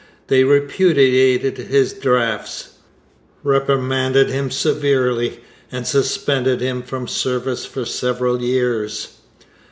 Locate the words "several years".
7.85-9.09